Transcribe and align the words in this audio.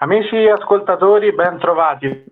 Amici 0.00 0.46
ascoltatori, 0.46 1.32
ben 1.32 1.58
trovati 1.58 2.24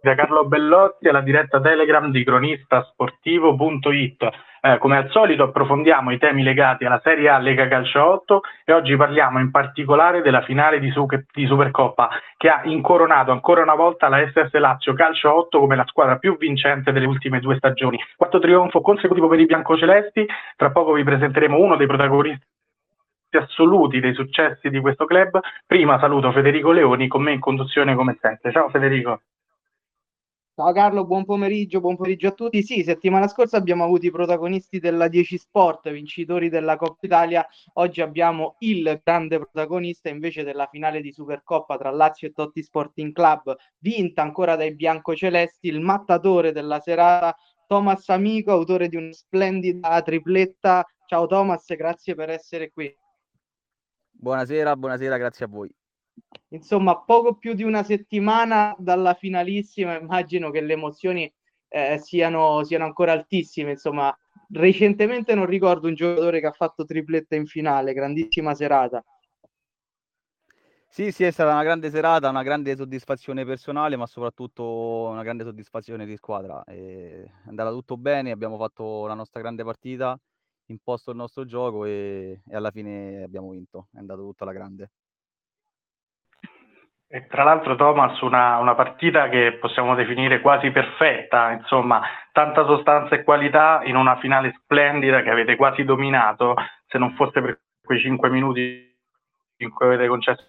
da 0.00 0.14
Carlo 0.14 0.46
Bellotti 0.46 1.08
alla 1.08 1.20
diretta 1.20 1.60
Telegram 1.60 2.10
di 2.10 2.24
cronistasportivo.it. 2.24 4.30
Eh, 4.62 4.78
come 4.78 4.96
al 4.96 5.10
solito 5.10 5.42
approfondiamo 5.42 6.10
i 6.10 6.16
temi 6.16 6.42
legati 6.42 6.86
alla 6.86 7.02
Serie 7.04 7.28
A 7.28 7.36
Lega 7.36 7.68
Calcio 7.68 8.02
8 8.02 8.40
e 8.64 8.72
oggi 8.72 8.96
parliamo 8.96 9.40
in 9.40 9.50
particolare 9.50 10.22
della 10.22 10.40
finale 10.40 10.80
di, 10.80 10.90
Su- 10.90 11.04
di 11.34 11.44
Supercoppa 11.44 12.08
che 12.38 12.48
ha 12.48 12.62
incoronato 12.64 13.30
ancora 13.30 13.60
una 13.60 13.74
volta 13.74 14.08
la 14.08 14.26
SS 14.26 14.54
Lazio 14.54 14.94
Calcio 14.94 15.34
8 15.34 15.58
come 15.58 15.76
la 15.76 15.84
squadra 15.86 16.16
più 16.16 16.38
vincente 16.38 16.92
delle 16.92 17.04
ultime 17.04 17.40
due 17.40 17.56
stagioni. 17.56 18.02
Quarto 18.16 18.38
trionfo 18.38 18.80
consecutivo 18.80 19.28
per 19.28 19.40
i 19.40 19.44
biancocelesti, 19.44 20.26
tra 20.56 20.70
poco 20.70 20.92
vi 20.92 21.04
presenteremo 21.04 21.58
uno 21.58 21.76
dei 21.76 21.86
protagonisti 21.86 22.46
assoluti 23.38 24.00
dei 24.00 24.14
successi 24.14 24.70
di 24.70 24.80
questo 24.80 25.04
club. 25.04 25.40
Prima 25.66 25.98
saluto 25.98 26.32
Federico 26.32 26.72
Leoni 26.72 27.08
con 27.08 27.22
me 27.22 27.32
in 27.32 27.40
conduzione 27.40 27.94
come 27.94 28.18
sempre. 28.20 28.52
Ciao 28.52 28.68
Federico. 28.68 29.20
Ciao 30.60 30.72
Carlo, 30.72 31.06
buon 31.06 31.24
pomeriggio, 31.24 31.80
buon 31.80 31.96
pomeriggio 31.96 32.28
a 32.28 32.32
tutti. 32.32 32.62
Sì, 32.62 32.82
settimana 32.82 33.28
scorsa 33.28 33.56
abbiamo 33.56 33.82
avuto 33.82 34.04
i 34.04 34.10
protagonisti 34.10 34.78
della 34.78 35.08
10 35.08 35.38
Sport, 35.38 35.90
vincitori 35.90 36.50
della 36.50 36.76
Coppa 36.76 37.06
Italia. 37.06 37.46
Oggi 37.74 38.02
abbiamo 38.02 38.56
il 38.58 39.00
grande 39.02 39.38
protagonista 39.38 40.10
invece 40.10 40.44
della 40.44 40.68
finale 40.70 41.00
di 41.00 41.12
Supercoppa 41.12 41.78
tra 41.78 41.90
Lazio 41.90 42.28
e 42.28 42.32
Totti 42.32 42.62
Sporting 42.62 43.10
Club, 43.14 43.56
vinta 43.78 44.20
ancora 44.20 44.54
dai 44.54 44.74
biancocelesti, 44.74 45.66
il 45.68 45.80
mattatore 45.80 46.52
della 46.52 46.78
serata, 46.80 47.34
Thomas 47.66 48.06
Amico, 48.10 48.50
autore 48.50 48.88
di 48.88 48.96
una 48.96 49.12
splendida 49.12 50.02
tripletta. 50.02 50.84
Ciao 51.06 51.26
Thomas, 51.26 51.64
grazie 51.74 52.14
per 52.14 52.28
essere 52.28 52.70
qui. 52.70 52.94
Buonasera, 54.22 54.76
buonasera, 54.76 55.16
grazie 55.16 55.46
a 55.46 55.48
voi. 55.48 55.74
Insomma, 56.48 57.00
poco 57.00 57.38
più 57.38 57.54
di 57.54 57.62
una 57.62 57.82
settimana 57.82 58.76
dalla 58.78 59.14
finalissima, 59.14 59.98
immagino 59.98 60.50
che 60.50 60.60
le 60.60 60.74
emozioni 60.74 61.32
eh, 61.68 61.98
siano, 61.98 62.62
siano 62.64 62.84
ancora 62.84 63.12
altissime. 63.12 63.70
Insomma, 63.70 64.14
recentemente 64.50 65.34
non 65.34 65.46
ricordo 65.46 65.88
un 65.88 65.94
giocatore 65.94 66.40
che 66.40 66.48
ha 66.48 66.52
fatto 66.52 66.84
tripletta 66.84 67.34
in 67.34 67.46
finale, 67.46 67.94
grandissima 67.94 68.54
serata. 68.54 69.02
Sì, 70.86 71.12
sì, 71.12 71.24
è 71.24 71.30
stata 71.30 71.52
una 71.52 71.62
grande 71.62 71.88
serata, 71.88 72.28
una 72.28 72.42
grande 72.42 72.76
soddisfazione 72.76 73.46
personale, 73.46 73.96
ma 73.96 74.04
soprattutto 74.06 75.08
una 75.08 75.22
grande 75.22 75.44
soddisfazione 75.44 76.04
di 76.04 76.16
squadra. 76.16 76.62
È 76.64 77.24
andata 77.46 77.70
tutto 77.70 77.96
bene, 77.96 78.32
abbiamo 78.32 78.58
fatto 78.58 79.06
la 79.06 79.14
nostra 79.14 79.40
grande 79.40 79.64
partita, 79.64 80.20
imposto 80.70 81.10
il 81.10 81.16
nostro 81.16 81.44
gioco 81.44 81.84
e, 81.84 82.42
e 82.48 82.56
alla 82.56 82.70
fine 82.70 83.22
abbiamo 83.22 83.50
vinto. 83.50 83.88
È 83.92 83.98
andato 83.98 84.22
tutto 84.22 84.44
alla 84.44 84.52
grande. 84.52 84.90
E 87.12 87.26
tra 87.26 87.42
l'altro 87.42 87.74
Thomas 87.74 88.20
una, 88.20 88.58
una, 88.58 88.76
partita 88.76 89.28
che 89.28 89.58
possiamo 89.60 89.96
definire 89.96 90.40
quasi 90.40 90.70
perfetta, 90.70 91.50
insomma, 91.50 92.00
tanta 92.30 92.64
sostanza 92.64 93.16
e 93.16 93.24
qualità 93.24 93.80
in 93.82 93.96
una 93.96 94.16
finale 94.18 94.54
splendida 94.62 95.20
che 95.22 95.30
avete 95.30 95.56
quasi 95.56 95.82
dominato, 95.82 96.54
se 96.86 96.98
non 96.98 97.14
fosse 97.16 97.40
per 97.40 97.60
quei 97.84 97.98
5 97.98 98.30
minuti 98.30 98.96
in 99.56 99.70
cui 99.70 99.86
avete 99.86 100.06
concesso 100.06 100.44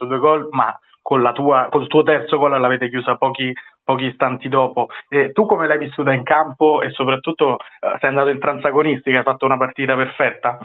due 0.00 0.18
gol, 0.18 0.48
ma 0.50 0.78
con, 1.04 1.30
tua, 1.34 1.68
con 1.70 1.82
il 1.82 1.88
tuo 1.88 2.02
terzo 2.02 2.38
gol 2.38 2.58
l'avete 2.58 2.88
chiusa 2.88 3.18
pochi, 3.18 3.52
pochi 3.82 4.06
istanti 4.06 4.48
dopo. 4.48 4.88
E 5.10 5.32
tu 5.32 5.44
come 5.44 5.66
l'hai 5.66 5.76
vissuta 5.76 6.14
in 6.14 6.22
campo 6.22 6.80
e 6.80 6.90
soprattutto 6.92 7.58
eh, 7.58 7.98
sei 8.00 8.08
andato 8.08 8.30
in 8.30 8.38
transagonistica, 8.38 9.18
hai 9.18 9.22
fatto 9.22 9.44
una 9.44 9.58
partita 9.58 9.94
perfetta? 9.96 10.58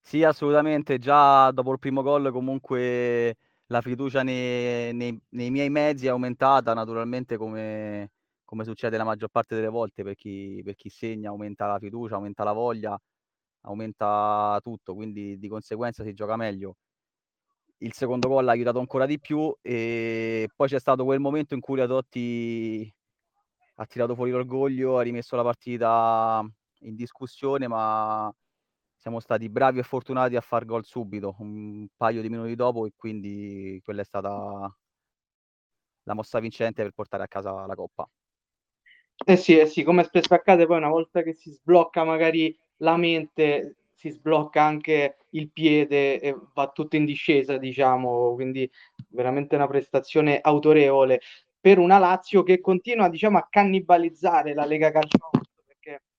Sì, 0.00 0.22
assolutamente. 0.22 0.98
Già 0.98 1.50
dopo 1.50 1.72
il 1.72 1.80
primo 1.80 2.02
gol 2.02 2.30
comunque 2.30 3.34
la 3.66 3.80
fiducia 3.80 4.22
nei, 4.22 4.94
nei, 4.94 5.20
nei 5.30 5.50
miei 5.50 5.68
mezzi 5.68 6.06
è 6.06 6.10
aumentata 6.10 6.72
naturalmente 6.72 7.36
come, 7.36 8.12
come, 8.44 8.62
succede 8.62 8.96
la 8.96 9.02
maggior 9.02 9.28
parte 9.28 9.56
delle 9.56 9.68
volte 9.68 10.04
per 10.04 10.14
chi, 10.14 10.62
per 10.64 10.76
chi 10.76 10.88
segna, 10.88 11.30
aumenta 11.30 11.66
la 11.66 11.80
fiducia, 11.80 12.14
aumenta 12.14 12.44
la 12.44 12.52
voglia, 12.52 12.96
aumenta 13.62 14.60
tutto, 14.62 14.94
quindi 14.94 15.36
di 15.36 15.48
conseguenza 15.48 16.04
si 16.04 16.14
gioca 16.14 16.36
meglio. 16.36 16.76
Il 17.78 17.92
secondo 17.92 18.28
gol 18.28 18.48
ha 18.48 18.52
aiutato 18.52 18.78
ancora 18.78 19.04
di 19.04 19.20
più 19.20 19.54
e 19.60 20.48
poi 20.56 20.68
c'è 20.68 20.80
stato 20.80 21.04
quel 21.04 21.20
momento 21.20 21.54
in 21.54 21.60
cui 21.60 21.76
la 21.76 21.86
Totti 21.86 22.90
ha 23.76 23.86
tirato 23.86 24.14
fuori 24.14 24.30
l'orgoglio, 24.30 24.96
ha 24.96 25.02
rimesso 25.02 25.36
la 25.36 25.42
partita 25.42 26.42
in 26.80 26.94
discussione, 26.94 27.68
ma 27.68 28.32
siamo 28.96 29.20
stati 29.20 29.50
bravi 29.50 29.78
e 29.80 29.82
fortunati 29.82 30.36
a 30.36 30.40
far 30.40 30.64
gol 30.64 30.84
subito, 30.84 31.36
un 31.40 31.86
paio 31.96 32.22
di 32.22 32.30
minuti 32.30 32.54
dopo, 32.54 32.86
e 32.86 32.92
quindi 32.96 33.78
quella 33.84 34.00
è 34.00 34.04
stata 34.04 34.74
la 36.04 36.14
mossa 36.14 36.40
vincente 36.40 36.82
per 36.82 36.92
portare 36.92 37.24
a 37.24 37.28
casa 37.28 37.66
la 37.66 37.74
coppa. 37.74 38.08
Eh 39.26 39.36
sì, 39.36 39.58
eh 39.58 39.66
sì, 39.66 39.82
come 39.82 40.02
spesso 40.04 40.32
accade, 40.32 40.66
poi 40.66 40.78
una 40.78 40.88
volta 40.88 41.22
che 41.22 41.34
si 41.34 41.50
sblocca 41.50 42.04
magari 42.04 42.58
la 42.78 42.96
mente, 42.96 43.76
si 43.96 44.10
sblocca 44.10 44.62
anche 44.62 45.16
il 45.30 45.50
piede 45.50 46.20
e 46.20 46.36
va 46.54 46.68
tutto 46.68 46.96
in 46.96 47.06
discesa, 47.06 47.56
diciamo, 47.56 48.34
quindi 48.34 48.70
veramente 49.08 49.56
una 49.56 49.66
prestazione 49.66 50.38
autorevole 50.40 51.20
per 51.58 51.78
una 51.78 51.98
Lazio 51.98 52.42
che 52.42 52.60
continua, 52.60 53.08
diciamo, 53.08 53.38
a 53.38 53.46
cannibalizzare 53.50 54.54
la 54.54 54.66
Lega 54.66 54.90
Calcio 54.90 55.30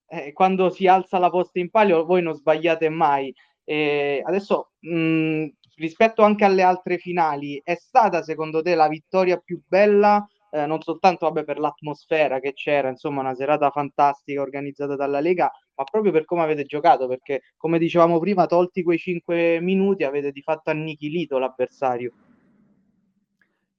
eh, 0.10 0.32
quando 0.34 0.70
si 0.70 0.88
alza 0.88 1.20
la 1.20 1.30
posta 1.30 1.60
in 1.60 1.70
palio 1.70 2.06
voi 2.06 2.22
non 2.22 2.34
sbagliate 2.34 2.90
mai. 2.90 3.34
Eh, 3.64 4.22
adesso 4.26 4.72
mh, 4.80 5.48
rispetto 5.76 6.24
anche 6.24 6.46
alle 6.46 6.64
altre 6.64 6.98
finali, 6.98 7.60
è 7.64 7.76
stata 7.76 8.24
secondo 8.24 8.62
te 8.62 8.76
la 8.76 8.88
vittoria 8.88 9.38
più 9.38 9.62
bella? 9.68 10.26
Eh, 10.50 10.66
non 10.66 10.82
soltanto 10.82 11.26
vabbè, 11.26 11.44
per 11.44 11.60
l'atmosfera 11.60 12.40
che 12.40 12.54
c'era, 12.54 12.90
insomma, 12.90 13.22
una 13.22 13.36
serata 13.36 13.70
fantastica 13.70 14.42
organizzata 14.42 14.96
dalla 14.96 15.20
Lega, 15.20 15.52
ma 15.78 15.84
proprio 15.84 16.12
per 16.12 16.26
come 16.26 16.42
avete 16.42 16.64
giocato, 16.64 17.08
perché 17.08 17.42
come 17.56 17.78
dicevamo 17.78 18.20
prima, 18.20 18.48
tolti 18.48 18.82
quei 18.82 18.98
5 18.98 19.60
minuti, 19.62 20.04
avete 20.04 20.32
di 20.32 20.42
fatto 20.42 20.72
annichilito 20.72 21.38
l'avversario. 21.38 22.14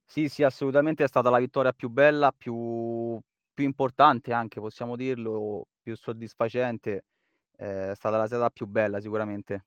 Sì, 0.04 0.28
sì, 0.28 0.42
assolutamente 0.42 1.04
è 1.04 1.09
stata 1.09 1.28
la 1.28 1.38
vittoria 1.38 1.72
più 1.72 1.91
bella, 1.91 2.32
più, 2.32 3.20
più 3.53 3.64
importante 3.64 4.32
anche, 4.32 4.60
possiamo 4.60 4.97
dirlo, 4.97 5.66
più 5.82 5.97
soddisfacente, 5.97 7.04
eh, 7.56 7.91
è 7.91 7.94
stata 7.94 8.16
la 8.16 8.26
serata 8.26 8.50
più 8.50 8.66
bella 8.66 9.00
sicuramente. 9.00 9.65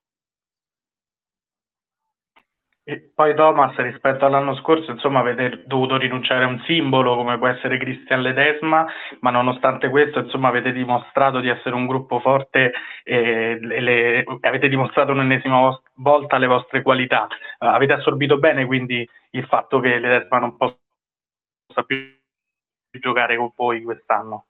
E 2.83 3.11
poi 3.13 3.35
Thomas, 3.35 3.75
rispetto 3.75 4.25
all'anno 4.25 4.55
scorso, 4.55 4.89
insomma, 4.89 5.19
avete 5.19 5.63
dovuto 5.67 5.97
rinunciare 5.97 6.45
a 6.45 6.47
un 6.47 6.59
simbolo 6.65 7.15
come 7.15 7.37
può 7.37 7.47
essere 7.47 7.77
Cristian 7.77 8.21
Ledesma, 8.23 8.87
ma 9.19 9.29
nonostante 9.29 9.87
questo, 9.89 10.19
insomma, 10.19 10.47
avete 10.47 10.71
dimostrato 10.71 11.39
di 11.41 11.49
essere 11.49 11.75
un 11.75 11.85
gruppo 11.85 12.19
forte 12.19 12.73
e 13.03 13.59
le, 13.59 14.23
avete 14.41 14.67
dimostrato 14.67 15.11
un'ennesima 15.11 15.79
volta 15.97 16.39
le 16.39 16.47
vostre 16.47 16.81
qualità. 16.81 17.27
Uh, 17.59 17.65
avete 17.65 17.93
assorbito 17.93 18.39
bene 18.39 18.65
quindi 18.65 19.07
il 19.31 19.45
fatto 19.45 19.79
che 19.79 19.99
Ledesma 19.99 20.39
non 20.39 20.57
possa 20.57 20.75
più 21.85 21.97
giocare 22.99 23.37
con 23.37 23.51
voi 23.55 23.83
quest'anno? 23.83 24.45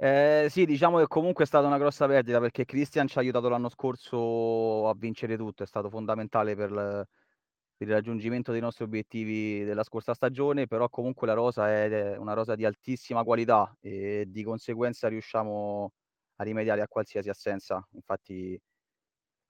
Eh, 0.00 0.46
sì, 0.48 0.64
diciamo 0.64 0.98
che 0.98 1.08
comunque 1.08 1.42
è 1.42 1.46
stata 1.46 1.66
una 1.66 1.76
grossa 1.78 2.06
perdita 2.06 2.38
perché 2.38 2.64
Christian 2.64 3.08
ci 3.08 3.18
ha 3.18 3.20
aiutato 3.20 3.48
l'anno 3.48 3.68
scorso 3.68 4.88
a 4.88 4.94
vincere 4.96 5.36
tutto, 5.36 5.64
è 5.64 5.66
stato 5.66 5.90
fondamentale 5.90 6.54
per, 6.54 6.70
per 6.72 7.88
il 7.88 7.94
raggiungimento 7.94 8.52
dei 8.52 8.60
nostri 8.60 8.84
obiettivi 8.84 9.64
della 9.64 9.82
scorsa 9.82 10.14
stagione, 10.14 10.68
però 10.68 10.88
comunque 10.88 11.26
la 11.26 11.34
rosa 11.34 11.68
è 11.68 12.16
una 12.16 12.34
rosa 12.34 12.54
di 12.54 12.64
altissima 12.64 13.24
qualità 13.24 13.76
e 13.80 14.26
di 14.28 14.44
conseguenza 14.44 15.08
riusciamo 15.08 15.92
a 16.36 16.44
rimediare 16.44 16.80
a 16.82 16.86
qualsiasi 16.88 17.28
assenza. 17.28 17.84
Infatti, 17.92 18.56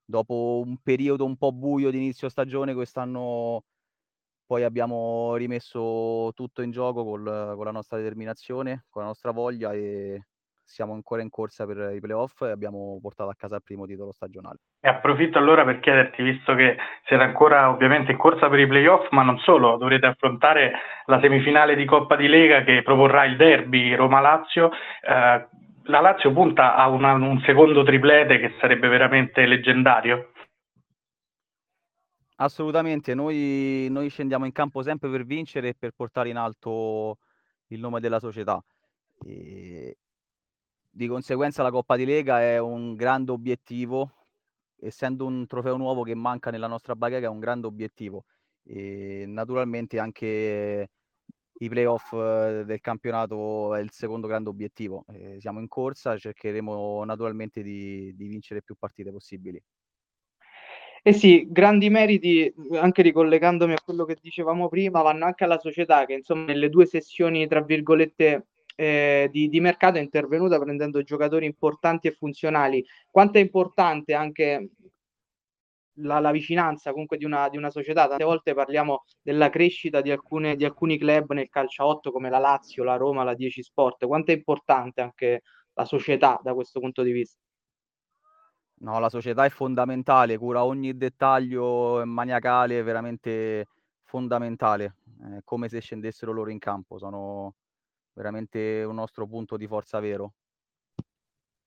dopo 0.05 0.63
un 0.65 0.79
periodo 0.83 1.25
un 1.25 1.37
po' 1.37 1.53
buio 1.53 1.91
di 1.91 1.99
inizio 1.99 2.29
stagione, 2.29 2.75
quest'anno 2.75 3.63
poi 4.47 4.65
abbiamo 4.65 5.37
rimesso 5.37 6.33
tutto 6.35 6.63
in 6.63 6.71
gioco 6.71 7.05
col, 7.05 7.53
con 7.57 7.65
la 7.67 7.73
nostra 7.73 7.99
determinazione, 7.99 8.87
con 8.91 9.03
la 9.03 9.09
nostra 9.09 9.33
voglia 9.33 9.73
e 9.75 10.23
siamo 10.69 10.93
ancora 10.93 11.23
in 11.23 11.31
corsa 11.31 11.65
per 11.65 11.95
i 11.95 12.01
playoff 12.01 12.43
e 12.43 12.51
abbiamo 12.51 12.99
portato 13.01 13.31
a 13.31 13.35
casa 13.35 13.57
il 13.57 13.63
primo 13.63 13.87
titolo 13.87 14.13
stagionale. 14.13 14.59
E 14.81 14.89
approfitto 14.89 15.39
allora 15.39 15.65
per 15.65 15.81
chiederti, 15.81 16.23
visto 16.23 16.55
che 16.55 16.77
siete 17.07 17.23
ancora 17.23 17.71
ovviamente 17.71 18.13
in 18.13 18.19
corsa 18.19 18.49
per 18.49 18.61
i 18.61 18.67
playoff, 18.67 19.09
ma 19.11 19.23
non 19.23 19.39
solo, 19.39 19.79
dovrete 19.79 20.07
affrontare 20.07 20.73
la 21.07 21.21
semifinale 21.21 21.75
di 21.75 21.87
Coppa 21.87 22.17
di 22.17 22.29
Lega 22.29 22.63
che 22.65 22.83
proporrà 22.83 23.25
il 23.25 23.37
derby 23.37 23.95
Roma-Lazio. 23.95 24.71
Eh, 24.71 25.49
la 25.85 26.01
Lazio 26.01 26.33
punta 26.33 26.75
a 26.77 26.87
una, 26.89 27.15
un 27.15 27.41
secondo 27.47 27.83
triplete 27.83 28.39
che 28.39 28.55
sarebbe 28.61 28.89
veramente 28.89 29.47
leggendario? 29.47 30.33
Assolutamente, 32.37 33.15
noi, 33.15 33.89
noi 33.91 34.11
scendiamo 34.11 34.45
in 34.45 34.53
campo 34.53 34.83
sempre 34.83 35.09
per 35.09 35.25
vincere 35.25 35.69
e 35.69 35.75
per 35.77 35.93
portare 35.97 36.29
in 36.29 36.37
alto 36.37 37.17
il 37.69 37.81
nome 37.81 38.01
della 38.01 38.21
società. 38.21 38.63
E 39.25 39.58
di 40.99 41.07
conseguenza 41.07 41.63
la 41.63 41.71
Coppa 41.71 41.95
di 41.95 42.05
Lega 42.05 42.41
è 42.41 42.59
un 42.59 42.97
grande 42.97 43.31
obiettivo 43.31 44.15
essendo 44.81 45.27
un 45.27 45.47
trofeo 45.47 45.77
nuovo 45.77 46.03
che 46.03 46.17
manca 46.17 46.51
nella 46.51 46.67
nostra 46.67 46.97
bacheca 46.97 47.27
è 47.27 47.29
un 47.29 47.39
grande 47.39 47.69
obiettivo. 47.69 48.25
E 48.65 49.23
naturalmente 49.25 50.01
anche 50.01 50.91
i 51.61 51.69
playoff 51.69 52.13
eh, 52.15 52.65
del 52.67 52.81
campionato 52.81 53.77
è 53.77 53.81
il 53.81 53.93
secondo 53.93 54.27
grande 54.27 54.49
obiettivo. 54.49 55.05
Eh, 55.13 55.37
siamo 55.39 55.61
in 55.61 55.69
corsa, 55.69 56.19
cercheremo 56.19 57.05
naturalmente 57.05 57.63
di, 57.63 58.13
di 58.17 58.27
vincere 58.27 58.63
più 58.63 58.75
partite 58.77 59.13
possibili. 59.13 59.63
Eh 61.01 61.13
sì, 61.13 61.47
grandi 61.49 61.91
meriti, 61.91 62.53
anche 62.73 63.03
ricollegandomi 63.03 63.73
a 63.73 63.81
quello 63.85 64.05
che 64.05 64.19
dicevamo 64.21 64.69
prima, 64.69 65.01
vanno 65.03 65.27
anche 65.27 65.45
alla 65.45 65.59
società 65.59 66.05
che 66.07 66.15
insomma 66.15 66.47
nelle 66.47 66.69
due 66.69 66.87
sessioni, 66.87 67.47
tra 67.47 67.63
virgolette, 67.63 68.49
eh, 68.81 69.29
di, 69.33 69.49
di, 69.49 69.61
mercato 69.61 69.99
è 69.99 70.01
intervenuta 70.01 70.57
prendendo 70.61 71.03
giocatori 71.03 71.45
importanti 71.47 72.07
e 72.07 72.13
funzionali. 72.13 72.85
Quanto 73.11 73.39
è 73.39 73.41
importante 73.41 74.15
anche 74.15 74.71
la, 75.95 76.21
la 76.21 76.31
vicinanza 76.31 76.93
comunque 76.93 77.17
di 77.17 77.25
una, 77.25 77.49
di 77.49 77.57
una, 77.57 77.71
società? 77.71 78.07
Tante 78.07 78.23
volte 78.23 78.55
parliamo 78.55 79.03
della 79.21 79.51
crescita 79.51 80.01
di, 80.01 80.13
alcune, 80.13 80.55
di 80.55 80.65
alcuni 80.65 80.97
club 80.97 81.33
nel 81.33 81.49
calcio 81.49 81.85
8 81.87 82.13
come 82.13 82.31
la 82.31 82.39
Lazio, 82.39 82.85
la 82.85 82.95
Roma, 82.95 83.25
la 83.25 83.35
10 83.35 83.65
Sport. 83.65 84.07
Quanto 84.07 84.31
è 84.31 84.37
importante 84.37 85.01
anche 85.01 85.43
la 85.73 85.85
società 85.85 86.39
da 86.41 86.55
questo 86.55 86.79
punto 86.79 87.03
di 87.03 87.11
vista? 87.11 87.41
No, 88.81 89.01
la 89.01 89.09
società 89.09 89.45
è 89.45 89.51
fondamentale, 89.51 90.39
cura 90.39 90.65
ogni 90.65 90.97
dettaglio 90.97 92.07
maniacale, 92.07 92.81
veramente 92.85 93.67
fondamentale, 94.05 94.95
eh, 95.25 95.41
come 95.43 95.69
se 95.69 95.81
scendessero 95.81 96.31
loro 96.31 96.51
in 96.51 96.61
campo, 96.61 96.97
sono 96.97 97.55
veramente 98.19 98.83
un 98.83 98.97
nostro 98.97 99.27
punto 99.27 99.57
di 99.57 99.69
forza 99.69 100.01
vero. 100.01 100.33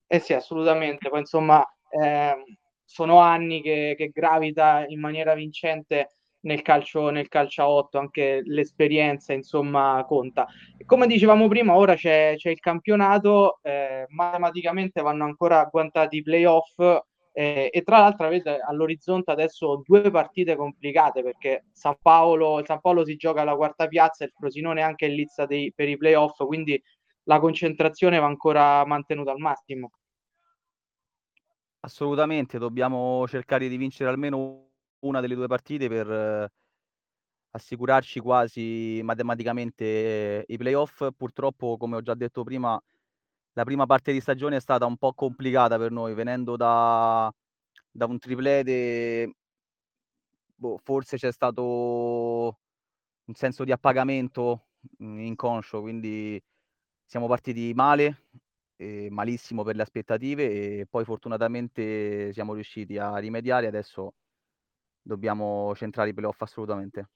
Eh 0.06 0.20
sì, 0.20 0.34
assolutamente, 0.34 1.10
poi 1.10 1.20
insomma 1.20 1.66
eh, 1.90 2.36
sono 2.84 3.20
anni 3.20 3.62
che, 3.62 3.96
che, 3.98 4.10
gravita 4.10 4.84
in 4.86 5.00
maniera 5.00 5.34
vincente 5.34 6.18
nel 6.42 6.62
calcio, 6.62 7.10
nel 7.10 7.30
calcio 7.30 7.62
a 7.62 7.70
8, 7.70 7.98
anche 7.98 8.42
l'esperienza 8.44 9.32
insomma 9.32 10.04
conta. 10.06 10.48
E 10.78 10.84
come 10.84 11.08
dicevamo 11.08 11.48
prima, 11.48 11.78
ora 11.78 11.96
c'è, 11.96 12.34
c'è 12.36 12.50
il 12.50 12.60
campionato, 12.60 13.60
eh, 13.62 14.06
matematicamente 14.10 15.02
vanno 15.02 15.24
ancora 15.24 15.62
agguantati 15.62 16.18
i 16.18 16.24
playoff 16.24 16.76
eh, 17.34 17.70
e 17.72 17.82
tra 17.84 18.00
l'altro 18.00 18.26
avete 18.26 18.60
all'orizzonte 18.60 19.32
adesso 19.32 19.82
due 19.86 20.12
partite 20.12 20.56
complicate 20.56 21.24
perché 21.24 21.66
San 21.72 21.96
Paolo, 22.02 22.62
San 22.66 22.82
Paolo 22.82 23.06
si 23.06 23.16
gioca 23.16 23.42
alla 23.42 23.56
quarta 23.56 23.88
piazza 23.88 24.24
e 24.24 24.28
il 24.28 24.34
Frosinone 24.34 24.82
anche 24.82 25.06
in 25.06 25.16
lizza 25.16 25.46
dei, 25.46 25.72
per 25.74 25.88
i 25.88 25.98
playoff, 25.98 26.46
quindi 26.46 26.82
la 27.24 27.40
concentrazione 27.40 28.20
va 28.20 28.26
ancora 28.26 28.86
mantenuta 28.86 29.32
al 29.32 29.40
massimo. 29.40 29.92
Assolutamente, 31.84 32.60
dobbiamo 32.60 33.28
cercare 33.28 33.68
di 33.68 33.78
vincere 33.78 34.10
almeno 34.10 34.70
una 35.00 35.20
delle 35.20 35.34
due 35.34 35.48
partite 35.48 35.88
per 35.88 36.12
eh, 36.12 36.52
assicurarci 37.52 38.20
quasi 38.20 39.00
matematicamente 39.04 40.46
i 40.48 40.58
playoff. 40.58 41.08
Purtroppo, 41.16 41.78
come 41.78 41.96
ho 41.96 42.02
già 42.02 42.14
detto 42.14 42.44
prima, 42.44 42.80
la 43.54 43.64
prima 43.64 43.86
parte 43.86 44.12
di 44.12 44.22
stagione 44.22 44.58
è 44.58 44.62
stata 44.62 44.86
un 44.86 44.98
po' 44.98 45.14
complicata 45.14 45.78
per 45.78 45.92
noi, 45.92 46.14
venendo 46.14 46.56
da, 46.56 47.34
da 47.90 48.06
un 48.06 48.18
triplete, 48.18 49.36
boh, 50.56 50.78
forse 50.84 51.18
c'è 51.18 51.32
stato 51.32 52.60
un 53.26 53.34
senso 53.34 53.64
di 53.64 53.72
appagamento 53.72 54.68
mm, 55.04 55.20
inconscio, 55.20 55.82
quindi 55.82 56.42
siamo 57.06 57.28
partiti 57.28 57.74
male, 57.74 58.28
eh, 58.78 59.10
malissimo 59.10 59.64
per 59.64 59.76
le 59.76 59.82
aspettative 59.84 60.80
e 60.80 60.88
poi 60.90 61.04
fortunatamente 61.04 62.32
siamo 62.34 62.54
riusciti 62.54 62.98
a 62.98 63.18
rimediare, 63.18 63.68
adesso 63.68 64.14
dobbiamo 65.02 65.76
centrare 65.76 66.10
i 66.10 66.14
playoff 66.14 66.42
assolutamente. 66.42 67.10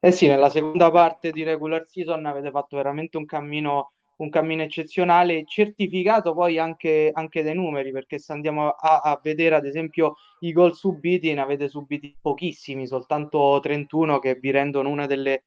Eh 0.00 0.10
sì, 0.10 0.26
nella 0.26 0.50
seconda 0.50 0.90
parte 0.90 1.30
di 1.30 1.44
regular 1.44 1.86
season 1.86 2.26
avete 2.26 2.50
fatto 2.50 2.76
veramente 2.76 3.18
un 3.18 3.24
cammino 3.24 3.92
un 4.22 4.30
cammino 4.30 4.62
eccezionale, 4.62 5.44
certificato 5.44 6.32
poi 6.32 6.58
anche, 6.58 7.10
anche 7.12 7.42
dai 7.42 7.54
numeri, 7.54 7.90
perché 7.90 8.18
se 8.18 8.32
andiamo 8.32 8.68
a, 8.68 9.00
a, 9.00 9.20
vedere 9.22 9.56
ad 9.56 9.66
esempio 9.66 10.14
i 10.40 10.52
gol 10.52 10.74
subiti, 10.76 11.34
ne 11.34 11.40
avete 11.40 11.68
subiti 11.68 12.16
pochissimi, 12.20 12.86
soltanto 12.86 13.58
31 13.60 14.20
che 14.20 14.36
vi 14.36 14.50
rendono 14.52 14.88
una 14.88 15.06
delle, 15.06 15.42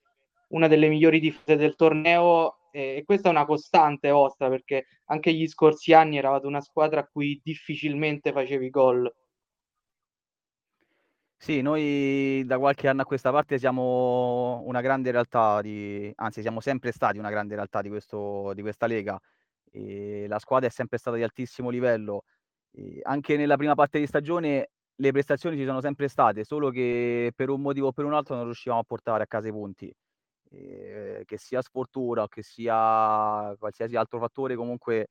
una 0.50 0.68
delle 0.68 0.90
migliori 0.90 1.20
difese 1.20 1.56
del 1.56 1.76
torneo 1.76 2.58
e 2.72 3.04
questa 3.06 3.30
è 3.30 3.32
una 3.32 3.46
costante 3.46 4.12
vostra 4.12 4.50
perché 4.50 4.88
anche 5.06 5.32
gli 5.32 5.48
scorsi 5.48 5.94
anni 5.94 6.18
eravate 6.18 6.46
una 6.46 6.60
squadra 6.60 7.00
a 7.00 7.08
cui 7.10 7.40
difficilmente 7.42 8.34
facevi 8.34 8.70
gol. 8.70 9.10
Sì, 11.46 11.62
noi 11.62 12.44
da 12.48 12.58
qualche 12.58 12.88
anno 12.88 13.04
a 13.04 13.06
questa 13.06 13.30
parte 13.30 13.60
siamo 13.60 14.64
una 14.66 14.82
grande 14.82 15.12
realtà, 15.12 15.62
di, 15.62 16.12
anzi 16.16 16.42
siamo 16.42 16.60
sempre 16.60 16.92
stati 16.92 17.20
una 17.20 17.30
grande 17.30 17.54
realtà 17.54 17.84
di, 17.84 17.90
questo, 17.90 18.52
di 18.56 18.64
questa 18.64 18.88
lega. 18.88 19.20
E 19.70 20.26
la 20.28 20.40
squadra 20.40 20.68
è 20.68 20.72
sempre 20.72 20.98
stata 20.98 21.18
di 21.18 21.22
altissimo 21.22 21.70
livello. 21.70 22.24
E 22.72 23.00
anche 23.04 23.38
nella 23.38 23.58
prima 23.58 23.76
parte 23.76 24.00
di 24.00 24.08
stagione 24.08 24.72
le 24.96 25.12
prestazioni 25.12 25.56
ci 25.56 25.66
sono 25.66 25.82
sempre 25.82 26.08
state, 26.08 26.44
solo 26.44 26.72
che 26.72 27.32
per 27.36 27.50
un 27.50 27.62
motivo 27.62 27.90
o 27.90 27.92
per 27.92 28.06
un 28.06 28.16
altro 28.16 28.34
non 28.34 28.46
riuscivamo 28.46 28.82
a 28.82 28.84
portare 28.84 29.22
a 29.22 29.28
casa 29.28 29.48
i 29.48 29.52
punti. 29.52 29.94
E, 30.50 31.22
che 31.26 31.38
sia 31.38 31.62
sfortuna 31.62 32.24
o 32.24 32.28
che 32.28 32.42
sia 32.42 33.54
qualsiasi 33.60 33.96
altro 33.96 34.18
fattore, 34.18 34.56
comunque 34.56 35.10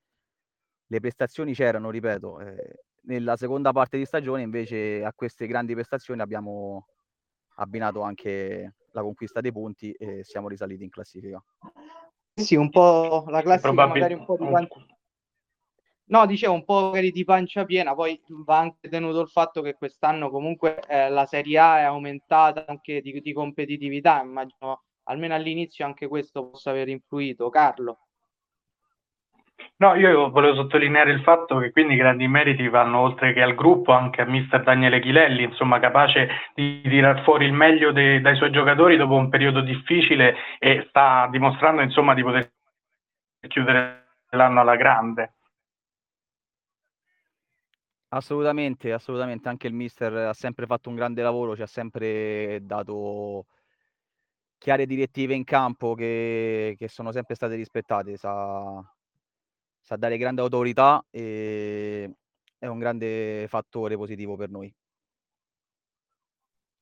le 0.88 1.00
prestazioni 1.00 1.54
c'erano, 1.54 1.90
ripeto. 1.90 2.40
Eh, 2.40 2.78
nella 3.04 3.36
seconda 3.36 3.72
parte 3.72 3.98
di 3.98 4.04
stagione 4.04 4.42
invece 4.42 5.04
a 5.04 5.12
queste 5.12 5.46
grandi 5.46 5.74
prestazioni 5.74 6.20
abbiamo 6.20 6.86
abbinato 7.56 8.02
anche 8.02 8.74
la 8.92 9.02
conquista 9.02 9.40
dei 9.40 9.52
punti 9.52 9.92
e 9.92 10.22
siamo 10.24 10.48
risaliti 10.48 10.84
in 10.84 10.90
classifica. 10.90 11.42
Sì, 12.34 12.56
un 12.56 12.70
po' 12.70 13.24
la 13.28 13.42
classifica 13.42 13.72
Probabil- 13.72 14.02
magari 14.02 14.14
un 14.14 14.24
po' 14.24 14.36
di 14.36 14.50
pancia... 14.50 14.86
No, 16.06 16.26
dicevo 16.26 16.52
un 16.52 16.64
po' 16.64 16.86
magari 16.86 17.10
di 17.12 17.24
pancia 17.24 17.64
piena, 17.64 17.94
poi 17.94 18.20
va 18.44 18.58
anche 18.58 18.88
tenuto 18.88 19.20
il 19.20 19.28
fatto 19.28 19.62
che 19.62 19.74
quest'anno 19.74 20.30
comunque 20.30 20.80
eh, 20.86 21.08
la 21.08 21.24
Serie 21.24 21.58
A 21.58 21.78
è 21.78 21.82
aumentata 21.82 22.66
anche 22.66 23.00
di, 23.00 23.20
di 23.20 23.32
competitività, 23.32 24.20
immagino 24.20 24.82
almeno 25.04 25.34
all'inizio 25.34 25.84
anche 25.84 26.06
questo 26.06 26.50
possa 26.50 26.70
aver 26.70 26.88
influito. 26.88 27.48
Carlo. 27.48 28.00
No, 29.76 29.94
io 29.96 30.30
volevo 30.30 30.54
sottolineare 30.54 31.10
il 31.10 31.22
fatto 31.22 31.58
che 31.58 31.72
quindi 31.72 31.94
i 31.94 31.96
grandi 31.96 32.28
meriti 32.28 32.68
vanno 32.68 33.00
oltre 33.00 33.32
che 33.32 33.42
al 33.42 33.54
gruppo 33.54 33.92
anche 33.92 34.22
a 34.22 34.24
mister 34.24 34.62
Daniele 34.62 35.00
Chilelli, 35.00 35.42
insomma 35.42 35.80
capace 35.80 36.28
di 36.54 36.80
tirar 36.82 37.22
fuori 37.24 37.44
il 37.46 37.52
meglio 37.52 37.92
de- 37.92 38.20
dai 38.20 38.36
suoi 38.36 38.50
giocatori 38.52 38.96
dopo 38.96 39.14
un 39.14 39.28
periodo 39.28 39.60
difficile 39.60 40.36
e 40.58 40.86
sta 40.88 41.28
dimostrando 41.30 41.82
insomma 41.82 42.14
di 42.14 42.22
poter 42.22 42.52
chiudere 43.48 44.18
l'anno 44.30 44.60
alla 44.60 44.76
grande. 44.76 45.34
Assolutamente, 48.08 48.92
assolutamente, 48.92 49.48
anche 49.48 49.66
il 49.66 49.74
mister 49.74 50.14
ha 50.14 50.32
sempre 50.34 50.66
fatto 50.66 50.88
un 50.88 50.94
grande 50.94 51.20
lavoro, 51.22 51.56
ci 51.56 51.62
ha 51.62 51.66
sempre 51.66 52.60
dato 52.62 53.46
chiare 54.56 54.86
direttive 54.86 55.34
in 55.34 55.44
campo 55.44 55.94
che, 55.94 56.76
che 56.78 56.88
sono 56.88 57.10
sempre 57.10 57.34
state 57.34 57.56
rispettate, 57.56 58.16
sa, 58.16 58.80
sa 59.84 59.96
dare 59.96 60.16
grande 60.16 60.40
autorità 60.40 61.04
e 61.10 62.10
è 62.58 62.66
un 62.66 62.78
grande 62.78 63.44
fattore 63.48 63.96
positivo 63.96 64.34
per 64.34 64.48
noi. 64.48 64.74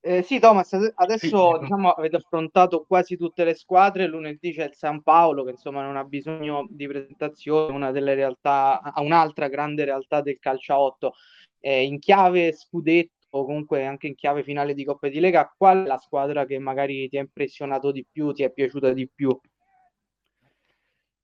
Eh, 0.04 0.22
sì, 0.22 0.38
Thomas, 0.40 0.72
adesso 0.94 1.58
diciamo, 1.58 1.90
avete 1.90 2.16
affrontato 2.16 2.84
quasi 2.86 3.16
tutte 3.16 3.44
le 3.44 3.54
squadre. 3.54 4.06
Lunedì 4.06 4.52
c'è 4.52 4.64
il 4.64 4.74
San 4.74 5.02
Paolo, 5.02 5.44
che 5.44 5.50
insomma 5.52 5.82
non 5.82 5.96
ha 5.96 6.04
bisogno 6.04 6.66
di 6.70 6.86
presentazione, 6.86 7.72
una 7.72 7.92
delle 7.92 8.14
realtà, 8.14 8.80
ha 8.80 9.00
un'altra 9.00 9.48
grande 9.48 9.84
realtà 9.84 10.20
del 10.20 10.38
calcio 10.38 10.72
a 10.72 10.80
8. 10.80 11.12
Eh, 11.60 11.82
in 11.84 11.98
chiave 11.98 12.52
scudetto, 12.52 13.12
o 13.30 13.44
comunque 13.44 13.86
anche 13.86 14.08
in 14.08 14.14
chiave 14.14 14.42
finale 14.42 14.74
di 14.74 14.84
Coppa 14.84 15.08
di 15.08 15.20
Lega, 15.20 15.52
qual 15.56 15.84
è 15.84 15.86
la 15.86 15.98
squadra 15.98 16.46
che 16.46 16.58
magari 16.58 17.08
ti 17.08 17.16
ha 17.16 17.20
impressionato 17.20 17.92
di 17.92 18.04
più, 18.08 18.32
ti 18.32 18.42
è 18.42 18.52
piaciuta 18.52 18.92
di 18.92 19.08
più? 19.08 19.36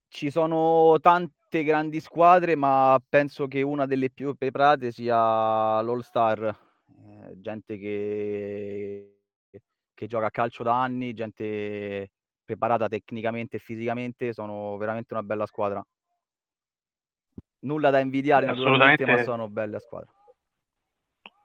Ci 0.09 0.31
sono 0.31 0.99
tante 1.49 1.65
grandi 1.65 1.99
squadre, 2.01 2.55
ma 2.55 3.01
penso 3.09 3.49
che 3.49 3.63
una 3.63 3.87
delle 3.87 4.11
più 4.11 4.35
preparate 4.35 4.93
sia 4.93 5.81
l'All 5.81 6.01
Star, 6.01 6.45
eh, 6.45 7.41
gente 7.41 7.79
che, 7.79 9.21
che 9.95 10.07
gioca 10.07 10.27
a 10.27 10.31
calcio 10.31 10.63
da 10.63 10.81
anni, 10.81 11.15
gente 11.15 12.11
preparata 12.45 12.87
tecnicamente 12.89 13.57
e 13.57 13.61
fisicamente, 13.61 14.35
sono 14.35 14.77
veramente 14.77 15.15
una 15.15 15.23
bella 15.23 15.47
squadra. 15.47 15.85
Nulla 17.61 17.91
da 17.91 17.99
invidiare, 17.99 18.47
naturalmente, 18.47 19.07
ma 19.07 19.23
sono 19.23 19.49
belle 19.49 19.81
squadre. 19.81 20.11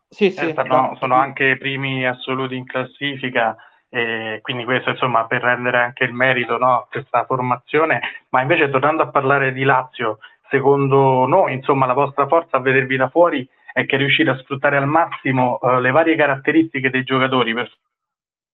Sì, 0.09 0.29
sì, 0.29 0.49
eh, 0.49 0.53
sono, 0.53 0.95
sono 0.97 1.15
anche 1.15 1.57
primi 1.57 2.05
assoluti 2.05 2.55
in 2.55 2.65
classifica 2.65 3.55
e 3.95 4.39
quindi 4.41 4.63
questo 4.63 4.89
insomma 4.89 5.27
per 5.27 5.43
rendere 5.43 5.77
anche 5.77 6.03
il 6.03 6.13
merito 6.13 6.57
no, 6.57 6.77
a 6.77 6.87
questa 6.89 7.25
formazione, 7.25 8.01
ma 8.29 8.41
invece 8.41 8.71
tornando 8.71 9.03
a 9.03 9.09
parlare 9.09 9.53
di 9.53 9.63
Lazio, 9.63 10.17
secondo 10.49 11.27
noi 11.27 11.53
insomma 11.53 11.85
la 11.85 11.93
vostra 11.93 12.25
forza 12.25 12.57
a 12.57 12.59
vedervi 12.59 12.95
da 12.95 13.09
fuori 13.09 13.47
è 13.71 13.85
che 13.85 13.97
riuscire 13.97 14.31
a 14.31 14.37
sfruttare 14.37 14.77
al 14.77 14.87
massimo 14.87 15.59
uh, 15.61 15.77
le 15.77 15.91
varie 15.91 16.15
caratteristiche 16.15 16.89
dei 16.89 17.03
giocatori. 17.03 17.53
Per 17.53 17.71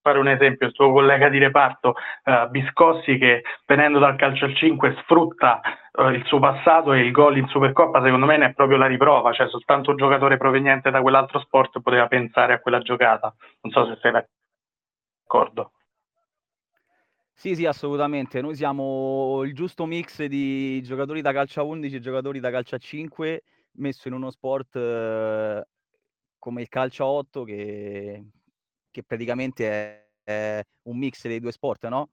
fare 0.02 0.20
un 0.20 0.28
esempio, 0.28 0.68
il 0.68 0.74
suo 0.74 0.92
collega 0.92 1.30
di 1.30 1.38
reparto 1.38 1.96
uh, 2.26 2.50
Biscossi 2.50 3.18
che 3.18 3.44
venendo 3.66 3.98
dal 3.98 4.18
calcio 4.18 4.44
al 4.44 4.56
5 4.58 4.98
sfrutta 5.04 5.62
uh, 5.94 6.10
il 6.10 6.26
suo 6.26 6.40
passato 6.40 6.92
e 6.92 7.00
il 7.00 7.12
gol 7.12 7.38
in 7.38 7.48
Supercoppa 7.48 8.04
secondo 8.04 8.26
me 8.26 8.36
ne 8.36 8.48
è 8.48 8.54
proprio 8.54 8.78
la 8.78 8.88
riprova, 8.88 9.32
cioè 9.32 9.48
soltanto 9.48 9.92
un 9.92 9.96
giocatore 9.96 10.36
proveniente 10.36 10.92
da 10.92 11.00
quell'altro 11.00 11.40
sport 11.40 11.80
poteva 11.82 12.08
pensare 12.08 12.52
a 12.52 12.60
quella 12.60 12.80
giocata, 12.80 13.34
non 13.62 13.72
so 13.72 13.86
se 13.86 13.98
sei 14.02 14.12
d'accordo. 14.12 14.39
Sì, 17.40 17.56
sì, 17.56 17.66
assolutamente. 17.66 18.42
Noi 18.42 18.56
siamo 18.56 19.44
il 19.44 19.54
giusto 19.54 19.86
mix 19.86 20.26
di 20.26 20.82
giocatori 20.82 21.22
da 21.22 21.32
calcio 21.32 21.62
a 21.62 21.64
11 21.64 21.96
e 21.96 22.00
giocatori 22.02 22.42
da 22.42 22.52
calcio 22.52 22.76
a 22.76 22.80
5 22.80 23.44
messo 23.74 24.10
in 24.10 24.14
uno 24.16 24.30
sport 24.30 24.76
eh, 24.76 25.66
come 26.38 26.62
il 26.62 26.68
calcio 26.68 27.04
a 27.06 27.08
8 27.08 27.44
che, 27.44 28.26
che 28.92 29.04
praticamente 29.04 29.70
è, 29.70 30.10
è, 30.24 30.64
un 30.84 30.98
mix 30.98 31.28
dei 31.28 31.40
due 31.40 31.54
sport, 31.54 31.88
no? 31.88 32.10